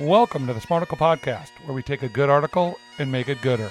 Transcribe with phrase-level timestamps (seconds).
[0.00, 3.70] Welcome to the Smarticle Podcast, where we take a good article and make it gooder.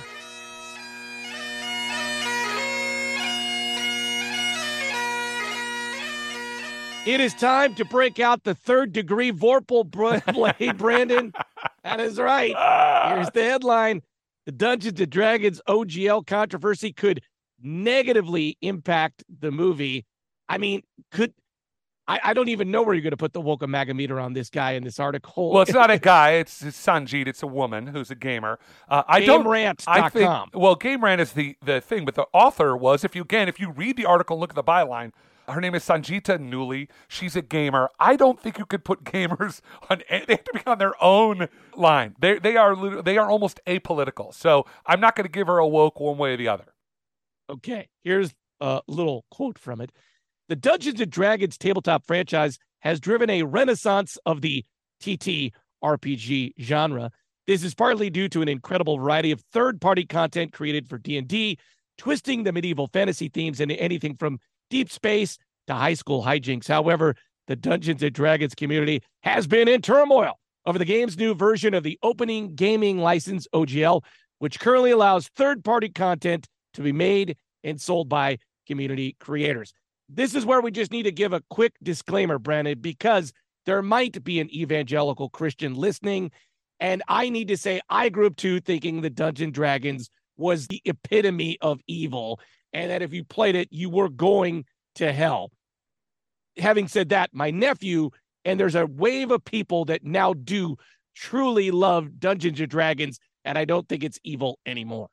[7.08, 9.84] It is time to break out the third degree Vorpal
[10.34, 11.34] blade, Brandon.
[11.84, 12.56] that is right.
[13.12, 14.04] Here's the headline
[14.46, 17.22] The Dungeons and Dragons OGL controversy could
[17.62, 20.06] negatively impact the movie.
[20.52, 21.34] I mean, could
[22.08, 24.50] I, I don't even know where you're going to put the Woka Magameter on this
[24.50, 25.52] guy in this article.
[25.52, 26.32] Well, it's not a guy.
[26.32, 27.26] It's, it's Sanjeet.
[27.28, 28.60] It's a woman who's a gamer.
[28.90, 29.46] Uh, I don't.
[29.46, 30.04] GameRant.com.
[30.04, 30.50] I think.
[30.54, 33.06] Well, Game Rant is the the thing, but the author was.
[33.06, 35.14] If you again, if you read the article and look at the byline,
[35.48, 36.90] her name is Sanjita Newley.
[37.08, 37.90] She's a gamer.
[37.98, 40.02] I don't think you could put gamers on.
[40.10, 42.16] They have to be on their own line.
[42.20, 44.34] They they are they are almost apolitical.
[44.34, 46.74] So I'm not going to give her a woke one way or the other.
[47.50, 49.92] Okay, here's a little quote from it.
[50.52, 54.66] The Dungeons and Dragons tabletop franchise has driven a renaissance of the
[55.00, 57.10] TT RPG genre.
[57.48, 61.58] This is partly due to an incredible variety of third-party content created for D&D,
[61.98, 64.40] twisting the medieval fantasy themes into anything from
[64.70, 66.68] deep space to high school hijinks.
[66.68, 67.16] However,
[67.48, 71.84] the Dungeons and Dragons community has been in turmoil over the game's new version of
[71.84, 74.04] the opening gaming license OGL,
[74.40, 79.74] which currently allows third-party content to be made and sold by community creators.
[80.14, 83.32] This is where we just need to give a quick disclaimer, Brandon, because
[83.66, 86.32] there might be an evangelical Christian listening.
[86.80, 90.82] And I need to say, I grew up too thinking the Dungeon Dragons was the
[90.86, 92.40] epitome of evil,
[92.74, 95.52] and that if you played it, you were going to hell.
[96.58, 98.10] Having said that, my nephew,
[98.44, 100.76] and there's a wave of people that now do
[101.16, 105.08] truly love Dungeons and Dragons, and I don't think it's evil anymore.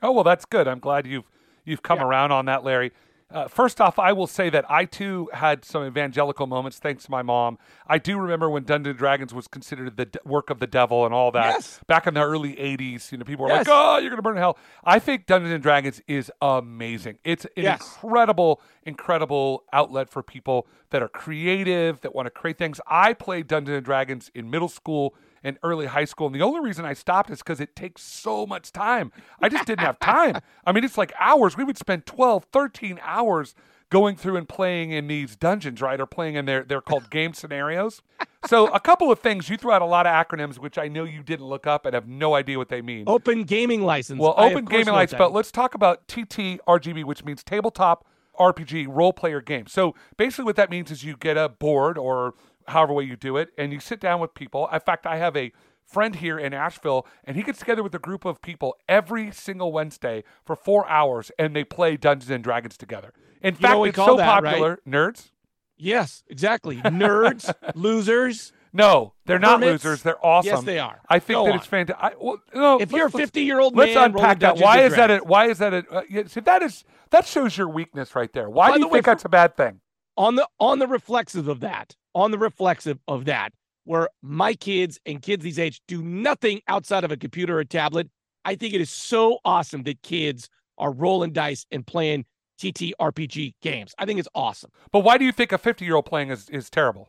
[0.00, 0.68] Oh well, that's good.
[0.68, 1.24] I'm glad you've
[1.64, 2.04] you've come Yeah.
[2.06, 2.92] around on that, Larry.
[3.30, 7.10] Uh, first off, I will say that I too had some evangelical moments thanks to
[7.10, 7.58] my mom.
[7.86, 11.04] I do remember when Dungeons and Dragons was considered the d- work of the devil
[11.04, 11.78] and all that Yes.
[11.86, 13.12] back in the early '80s.
[13.12, 13.66] You know, people were Yes.
[13.66, 17.18] like, "Oh, you're going to burn in hell." I think Dungeons and Dragons is amazing.
[17.22, 17.80] It's an Yes.
[17.82, 22.80] incredible, incredible outlet for people that are creative that want to create things.
[22.86, 26.26] I played Dungeons and Dragons in middle school and early high school.
[26.26, 29.12] And the only reason I stopped is because it takes so much time.
[29.40, 30.40] I just didn't have time.
[30.66, 31.56] I mean, it's like hours.
[31.56, 33.54] We would spend 12, 13 hours
[33.90, 36.00] going through and playing in these dungeons, right?
[36.00, 38.02] Or playing in their, they're called game scenarios.
[38.46, 39.48] So, a couple of things.
[39.48, 41.94] You threw out a lot of acronyms, which I know you didn't look up and
[41.94, 43.04] have no idea what they mean.
[43.06, 44.20] Open gaming license.
[44.20, 48.06] Well, I, open gaming license, but let's talk about TTRPG, which means tabletop
[48.38, 49.66] RPG role player game.
[49.66, 52.34] So basically, what that means is you get a board or
[52.68, 54.68] however way you do it, and you sit down with people.
[54.72, 55.52] In fact, I have a
[55.84, 59.72] friend here in Asheville, and he gets together with a group of people every single
[59.72, 63.12] Wednesday for four hours, and they play Dungeons and Dragons together.
[63.42, 64.44] In You fact, it's so that, right?
[64.44, 64.78] popular.
[64.86, 65.30] Nerds?
[65.76, 66.76] Yes, exactly.
[66.78, 68.52] Nerds, losers.
[68.72, 70.02] No, they're not losers.
[70.02, 70.50] They're awesome.
[70.50, 71.00] Yes, they are.
[71.08, 71.56] I think Go that on.
[71.56, 72.18] it's fantastic.
[72.20, 74.58] Well, no, If you're a 50 year old Let's man, unpack that.
[74.58, 75.10] Why is that?
[75.10, 75.72] A, why is that?
[75.72, 78.50] A, uh, yeah, see, that is that shows your weakness right there.
[78.50, 79.80] Why By do the you way, think that's a bad thing?
[80.18, 83.52] on the on the reflexive of that, on the reflexive of that,
[83.84, 88.08] where my kids and kids these age do nothing outside of a computer or tablet.
[88.44, 90.48] I think it is so awesome that kids
[90.78, 92.24] are rolling dice and playing
[92.58, 93.94] TTRPG games.
[93.98, 94.70] I think it's awesome.
[94.92, 97.08] But why do you think a fifty-year-old playing is, is terrible?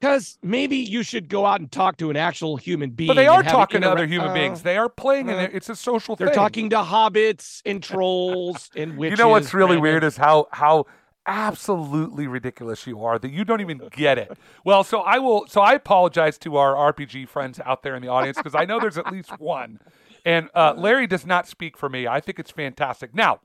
[0.00, 3.08] Because maybe you should go out and talk to an actual human being.
[3.08, 4.62] But they are talking to other human uh, beings.
[4.62, 6.24] They are playing, uh, and it's a social thing.
[6.24, 6.40] They're thing.
[6.40, 9.18] talking to hobbits and trolls and witches.
[9.18, 10.86] You know what's really weird is how how
[11.28, 14.36] absolutely ridiculous you are that you don't even get it.
[14.64, 15.46] Well, so I will.
[15.46, 18.80] So I apologize to our RPG friends out there in the audience because I know
[18.80, 19.78] there's at least one,
[20.24, 22.06] and uh, Larry does not speak for me.
[22.08, 23.14] I think it's fantastic.
[23.14, 23.40] Now,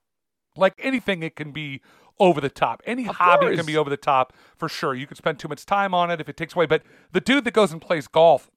[0.55, 1.81] like anything, it can be
[2.19, 2.81] over the top.
[2.85, 3.57] Any Of hobby course.
[3.57, 4.93] can be over the top for sure.
[4.93, 6.65] You can spend too much time on it if it takes away.
[6.65, 8.49] But the dude that goes and plays golf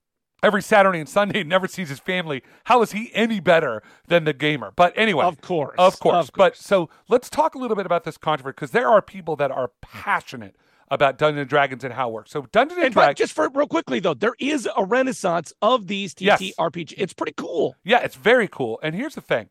[0.43, 4.25] every Saturday and Sunday and never sees his family, how is he any better than
[4.25, 4.73] the gamer?
[4.77, 5.75] But anyway, Of course.
[5.79, 6.29] of course.
[6.29, 9.37] Of But so let's talk a little bit about this controversy because there are people
[9.37, 10.57] that are passionate
[10.89, 12.31] about Dungeons and Dragons and how it works.
[12.31, 15.89] So Dungeons and And Dragons, just for real quickly though, there is a renaissance of
[15.89, 16.41] these Yes.
[16.41, 16.95] TTRPG.
[16.97, 17.75] It's pretty cool.
[17.83, 18.79] yeah, it's very cool.
[18.85, 19.49] And here's the thing: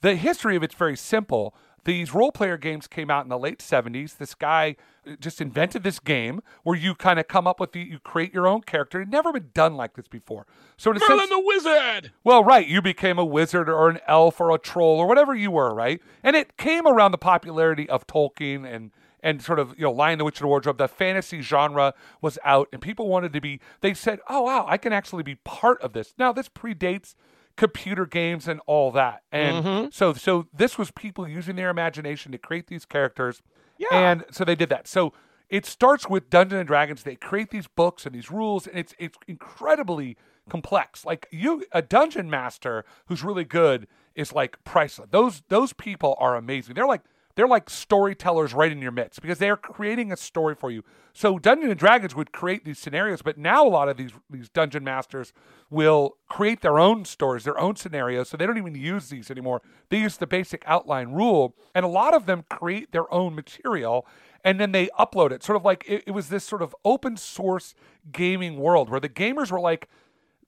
[0.00, 1.54] the history of it's very simple.
[1.84, 4.16] These role player games came out in the late 70s.
[4.16, 4.76] This guy
[5.06, 8.34] uh, just invented this game where you kind of come up with the, you create
[8.34, 9.00] your own character.
[9.00, 10.46] It never been done like this before.
[10.76, 12.12] So in a sense, the Wizard.
[12.24, 12.66] Well, right.
[12.66, 16.00] You became a wizard or an elf or a troll or whatever you were, right?
[16.22, 18.90] And it came around the popularity of Tolkien and
[19.20, 20.78] and sort of you know Lion the Witch and the Wardrobe.
[20.78, 23.60] The fantasy genre was out, and people wanted to be.
[23.80, 27.14] They said, "Oh wow, I can actually be part of this." Now this predates
[27.58, 29.92] computer games and all that, and Mhm.
[29.92, 33.42] so so this was people using their imagination to create these characters,
[33.76, 33.88] Yeah.
[33.92, 34.86] and so they did that.
[34.88, 35.12] So
[35.50, 37.02] it starts with Dungeons and Dragons.
[37.02, 40.16] They create these books and these rules, and it's it's incredibly
[40.48, 41.04] complex.
[41.04, 45.08] Like you, a dungeon master who's really good is like priceless.
[45.10, 46.74] Those those people are amazing.
[46.74, 47.02] They're like
[47.38, 50.82] they're like storytellers right in your midst because they are creating a story for you.
[51.12, 54.48] So Dungeons and Dragons would create these scenarios, but now a lot of these these
[54.48, 55.32] dungeon masters
[55.70, 58.28] will create their own stories, their own scenarios.
[58.28, 59.62] So they don't even use these anymore.
[59.88, 64.04] They use the basic outline rule, and a lot of them create their own material
[64.44, 65.44] and then they upload it.
[65.44, 67.74] Sort of like it, it was this sort of open source
[68.10, 69.88] gaming world where the gamers were like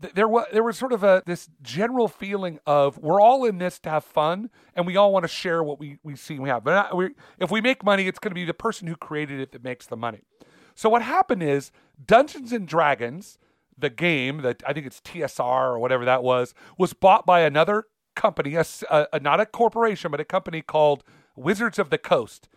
[0.00, 3.79] there was there was sort of a this general feeling of we're all in this
[3.81, 6.64] to have fun and we all want to share what we we see we have.
[6.64, 9.41] But not, we, if we make money, it's going to be the person who created
[9.41, 10.23] it that makes the money.
[10.75, 11.70] So what happened is
[12.05, 13.38] Dungeons and Dragons,
[13.76, 17.85] the game that I think it's TSR or whatever that was, was bought by another
[18.17, 21.05] company, a, a, not a corporation, but a company called
[21.37, 22.49] Wizards of the Coast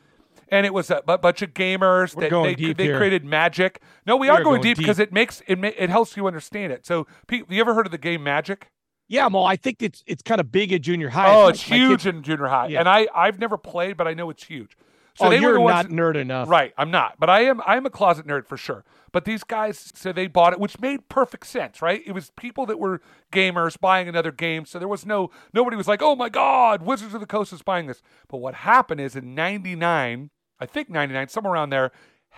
[0.49, 3.81] and it was a, a bunch of gamers We're that they, they created magic.
[4.05, 6.73] No, we, we are, going, going deep because it makes it it helps you understand
[6.73, 6.85] it.
[6.85, 8.67] So, Pete, you ever heard of the game Magic?
[9.07, 11.33] Yeah, well, I think it's it's kind of big at junior high.
[11.33, 12.79] Oh, it's my, huge my in junior high, yeah.
[12.79, 14.77] and I I've never played, but I know it's huge.
[15.15, 16.73] So oh, they you're were not nerd enough, right?
[16.77, 17.61] I'm not, but I am.
[17.65, 18.83] I am a closet nerd for sure.
[19.11, 22.01] But these guys, so they bought it, which made perfect sense, right?
[22.03, 22.99] It was people that were
[23.31, 27.13] gamers buying another game, so there was no nobody was like, "Oh my God, Wizards
[27.13, 30.31] of the Coast is buying this." But what happened is in '99
[30.63, 31.91] I think 99, somewhere around there,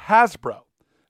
[0.07, 0.62] Hasbro,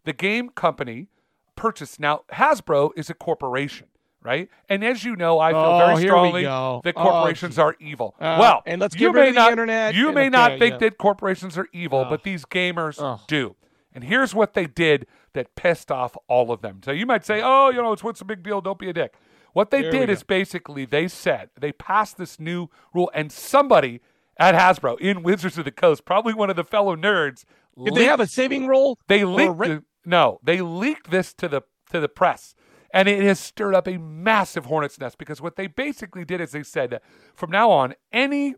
[0.03, 1.07] the game company,
[1.55, 1.97] purchased.
[1.97, 3.87] Now, Hasbro is a corporation,
[4.25, 4.49] right?
[4.67, 8.15] And as you know, I feel oh, very strongly that oh, corporations oh, are evil.
[8.19, 9.93] Uh, well, and let's you may not, internet.
[9.93, 10.77] You may okay, not think yeah.
[10.79, 13.55] that corporations are evil, but these gamers do.
[13.93, 16.81] And here's what they did that pissed off all of them.
[16.83, 18.59] So you might say, oh, you know, it's what's the big deal?
[18.59, 19.13] Don't be a dick.
[19.53, 24.01] What they did is basically they said they passed this new rule, and somebody
[24.37, 26.03] at Hasbro in Wizards of the Coast.
[26.03, 27.45] Probably one of the fellow nerds.
[27.77, 28.99] Did leaked, they have a saving roll?
[29.07, 29.83] They leaked.
[30.05, 31.61] No, they leaked this to the
[31.91, 32.55] to the press,
[32.95, 36.51] and it has stirred up a massive hornet's nest because what they basically did is
[36.51, 36.99] they said
[37.35, 38.55] from now on any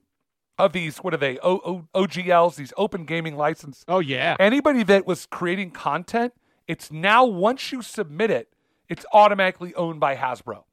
[0.57, 4.83] of these what are they o- o- OGLs these open gaming license oh yeah anybody
[4.83, 6.33] that was creating content
[6.67, 8.53] it's now once you submit it
[8.87, 10.63] it's automatically owned by Hasbro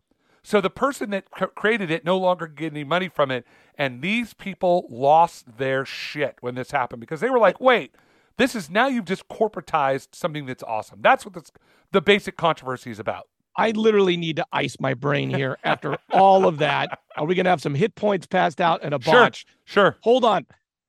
[0.45, 3.47] so the person that c- created it no longer get any money from it.
[3.79, 7.95] And these people lost their shit when this happened because they were like, wait,
[8.37, 10.99] this is now you've just corporatized something that's awesome.
[11.01, 11.51] That's what this,
[11.93, 13.27] the basic controversy is about.
[13.57, 16.99] I literally need to ice my brain here after all of that.
[17.17, 19.47] Are we going to have some hit points passed out and a botch?
[19.65, 19.85] Sure.
[19.85, 19.97] Sure.
[20.03, 20.47] Hold on.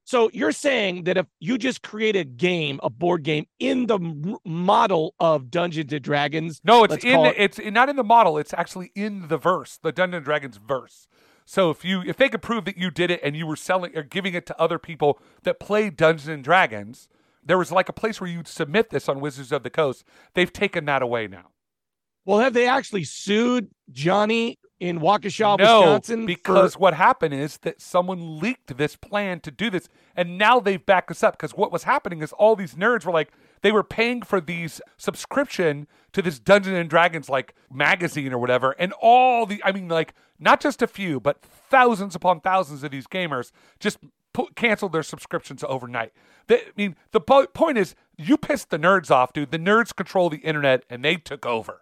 [0.07, 4.37] So you're saying that if you just create a game, a board game in the
[4.45, 8.37] model of Dungeons and Dragons, no, it's in it, it's not in the model.
[8.37, 11.07] It's actually in the verse, the Dungeons and Dragons verse.
[11.43, 13.97] So if you if they could prove that you did it and you were selling
[13.97, 17.07] or giving it to other people that play Dungeons and Dragons,
[17.43, 20.03] there was like a place where you'd submit this on Wizards of the Coast.
[20.35, 21.49] They've taken that away now.
[22.25, 26.25] Well, have they actually sued Johnny in Waukesha, no, Wisconsin?
[26.25, 26.79] because for...
[26.79, 31.11] what happened is that someone leaked this plan to do this, and now they've backed
[31.11, 31.37] us up.
[31.37, 33.31] Because what was happening is all these nerds were like,
[33.61, 38.75] they were paying for these subscription to this Dungeons and Dragons like magazine or whatever,
[38.77, 42.91] and all the, I mean, like not just a few, but thousands upon thousands of
[42.91, 43.99] these gamers just
[44.33, 46.11] put, canceled their subscriptions overnight.
[46.47, 49.51] They, I mean, the po- point is, you pissed the nerds off, dude.
[49.51, 51.81] The nerds control the internet, and they took over.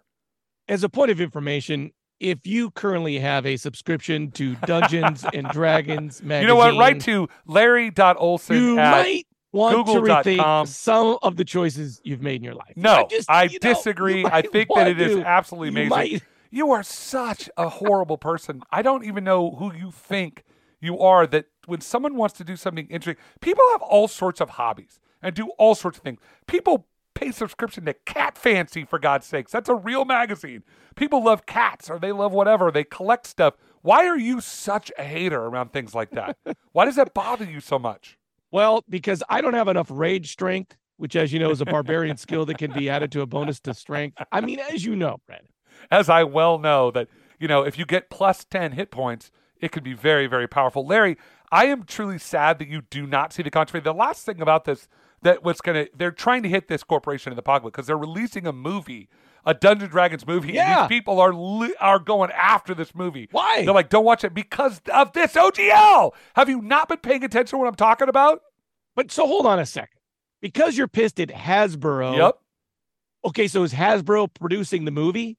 [0.68, 6.22] As a point of information, if you currently have a subscription to Dungeons and Dragons
[6.22, 6.76] magazine, you know what?
[6.78, 9.94] Write to Larry.Olson you at might want Google.
[9.94, 10.66] to rethink com.
[10.66, 12.72] some of the choices you've made in your life.
[12.76, 14.22] No, I, just, I you disagree.
[14.22, 15.26] Know, I think that it is to.
[15.26, 16.12] absolutely You amazing.
[16.14, 18.62] might- You are such a horrible person.
[18.70, 20.44] I don't even know who you think
[20.80, 24.50] you are that when someone wants to do something interesting, people have all sorts of
[24.50, 26.20] hobbies and do all sorts of things.
[26.46, 26.86] People
[27.24, 29.52] pay subscription to Cat Fancy for God's sakes.
[29.52, 30.62] That's a real magazine.
[30.94, 32.70] People love cats or they love whatever.
[32.70, 33.54] They collect stuff.
[33.82, 36.36] Why are you such a hater around things like that?
[36.72, 38.18] Why does that bother you so much?
[38.50, 42.16] Well, because I don't have enough rage strength, which, as you know, is a barbarian
[42.16, 44.22] skill that can be added to a bonus to strength.
[44.30, 45.48] I mean, as you know, Brandon.
[45.90, 47.08] As I well know that,
[47.40, 50.86] you know, if you get plus 10 hit points, it can be very, very powerful.
[50.86, 51.16] Larry,
[51.50, 53.84] I am truly sad that you do not see the controversy.
[53.84, 54.88] The last thing about this
[55.24, 57.98] that what's going to they're trying to hit this corporation in the pocket because they're
[57.98, 59.08] releasing a movie,
[59.44, 60.52] a Dungeons Dragons movie.
[60.52, 60.82] Yeah.
[60.82, 63.28] And these people are li- are going after this movie.
[63.32, 63.64] Why?
[63.64, 66.12] They're like, don't watch it because of this OGL.
[66.36, 68.40] Have you not been paying attention to what I'm talking about?
[68.94, 69.98] But so hold on a second.
[70.40, 72.16] Because you're pissed at Hasbro.
[72.16, 72.38] Yep.
[73.26, 75.38] Okay, so is Hasbro producing the movie?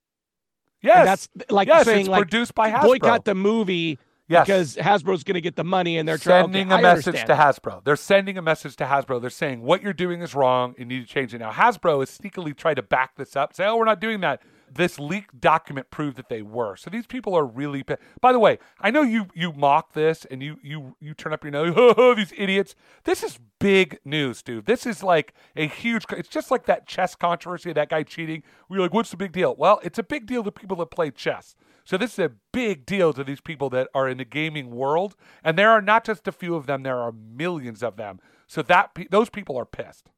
[0.81, 0.97] Yes.
[0.97, 2.83] And that's like yes, saying like produced by Hasbro.
[2.83, 4.45] boycott the movie Yes.
[4.47, 7.83] because Hasbro's going to get the money and they're sending trying, a message to Hasbro.
[7.83, 9.21] They're sending a message to Hasbro.
[9.21, 10.73] They're saying what you're doing is wrong.
[10.79, 11.51] You need to change it now.
[11.51, 13.53] Hasbro has sneakily tried to back this up.
[13.53, 14.41] Say, oh, we're not doing that.
[14.73, 16.75] This leaked document proved that they were.
[16.75, 17.83] So these people are really.
[17.83, 21.31] pa- By the way, I know you you mock this and you you you turn
[21.31, 21.73] up your nose.
[21.77, 22.75] Oh, these idiots.
[23.03, 24.65] This is big news, dude.
[24.65, 26.05] This is like a huge.
[26.09, 27.71] It's just like that chess controversy.
[27.73, 28.41] That guy cheating.
[28.67, 29.55] We are like, what's the big deal?
[29.55, 31.55] Well, it's a big deal to people that play chess.
[31.85, 35.15] So this is a big deal to these people that are in the gaming world,
[35.43, 38.19] and there are not just a few of them; there are millions of them.
[38.47, 40.09] So that those people are pissed.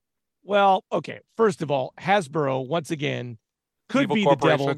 [0.44, 1.20] Well, okay.
[1.36, 3.38] First of all, Hasbro once again
[3.90, 4.76] could Evil be the devil.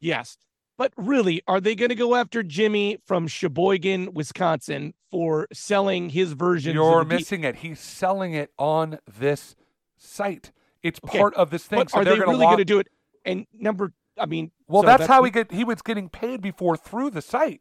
[0.00, 0.38] Yes.
[0.78, 6.32] But really, are they going to go after Jimmy from Sheboygan, Wisconsin for selling his
[6.32, 6.74] version?
[6.74, 7.56] You're missing it.
[7.56, 9.54] He's selling it on this
[9.96, 10.50] site.
[10.82, 11.78] It's Okay, part of this thing.
[11.78, 12.88] But so are they really going to do it?
[13.24, 16.76] And number, I mean, Well, so that's, how he get he was getting paid before
[16.76, 17.60] through the site.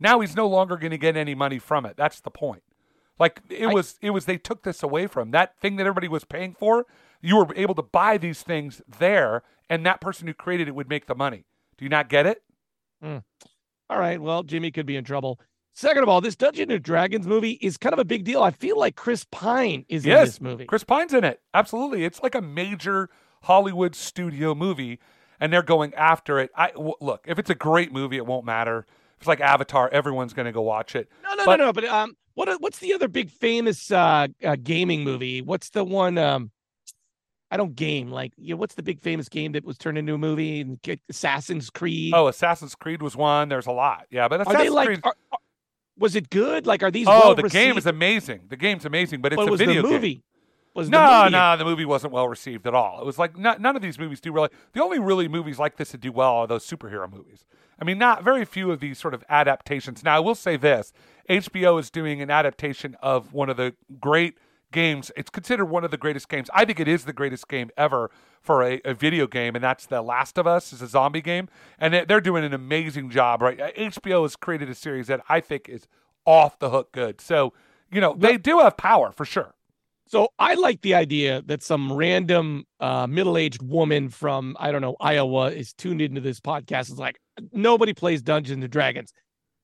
[0.00, 1.96] Now he's no longer going to get any money from it.
[1.96, 2.62] That's the point.
[3.18, 6.08] Like it I- was it was they took this away from that thing that everybody
[6.08, 6.86] was paying for.
[7.20, 10.88] You were able to buy these things there, and that person who created it would
[10.88, 11.46] make the money.
[11.76, 12.42] Do you not get it?
[13.02, 13.18] Hmm.
[13.90, 14.20] All right.
[14.20, 15.40] Well, Jimmy could be in trouble.
[15.72, 18.42] Second of all, this Dungeons and Dragons movie is kind of a big deal.
[18.42, 20.64] I feel like Chris Pine is in this movie.
[20.64, 21.40] Chris Pine's in it.
[21.54, 23.08] Absolutely, it's like a major
[23.44, 24.98] Hollywood studio movie,
[25.40, 26.50] and they're going after it.
[26.54, 28.86] I w- look if it's a great movie, it won't matter.
[28.88, 31.08] If it's like Avatar, everyone's going to go watch it.
[31.24, 31.72] No, no, But- no, no.
[31.72, 35.42] But um, what what's the other big famous uh, uh gaming movie?
[35.42, 36.18] What's the one?
[36.18, 36.50] Um,
[37.50, 38.10] I don't game.
[38.10, 40.60] Like, you know, what's the big famous game that was turned into a movie?
[40.60, 40.78] And
[41.08, 42.12] Assassin's Creed.
[42.14, 43.48] Oh, Assassin's Creed was one.
[43.48, 44.06] There's a lot.
[44.10, 44.86] Yeah, but are Assassin's they like?
[44.86, 45.00] Creed.
[45.04, 45.38] are- are-
[45.98, 46.64] was it good?
[46.66, 47.06] Like, are these?
[47.08, 48.42] Oh, the game is amazing.
[48.48, 50.22] The game's amazing, but it's But a was video the game.
[50.74, 53.00] Was No, the no, the movie wasn't well received at all.
[53.00, 54.50] It was like no, none of these movies do really.
[54.72, 57.44] The only really movies like this that do well are those superhero movies.
[57.80, 60.04] I mean, not very few of these sort of adaptations.
[60.04, 60.92] Now, I will say this:
[61.28, 64.38] HBO is doing an adaptation of one of the great
[64.70, 65.10] games.
[65.16, 66.48] It's considered one of the greatest games.
[66.52, 68.10] I think it is the greatest game ever
[68.40, 70.72] for a, a video game, and that's The Last of Us.
[70.72, 71.48] is a zombie game,
[71.78, 73.40] and they- they're doing an amazing job.
[73.42, 73.58] Right?
[73.58, 75.86] HBO has created a series that I think is
[76.26, 77.20] off the hook good.
[77.20, 77.52] So,
[77.90, 79.54] you know, they do have power for sure.
[80.08, 84.96] So I like the idea that some random uh, middle-aged woman from I don't know
[85.00, 86.90] Iowa is tuned into this podcast.
[86.90, 87.20] Is like
[87.52, 89.12] nobody plays Dungeons and Dragons.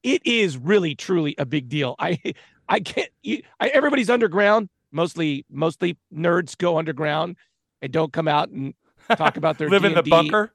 [0.03, 1.95] It is really truly a big deal.
[1.99, 2.21] I
[2.69, 3.09] I can't.
[3.23, 4.69] You, I, everybody's underground.
[4.93, 7.37] Mostly mostly nerds go underground
[7.83, 8.75] and don't come out and
[9.17, 10.11] talk about their Live in the D&D.
[10.11, 10.53] bunker.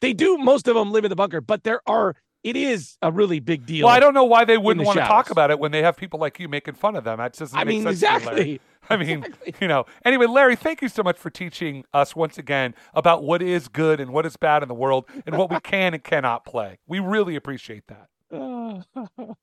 [0.00, 0.38] They do.
[0.38, 2.14] Most of them live in the bunker, but there are.
[2.42, 3.86] It is a really big deal.
[3.86, 5.82] Well, I don't know why they wouldn't the want to talk about it when they
[5.82, 7.18] have people like you making fun of them.
[7.18, 8.60] That doesn't I mean, sense to exactly.
[8.88, 9.54] I mean, Exactly.
[9.60, 9.84] you know.
[10.04, 14.00] Anyway, Larry, thank you so much for teaching us once again about what is good
[14.00, 16.78] and what is bad in the world and what we can and cannot play.
[16.86, 18.08] We really appreciate that.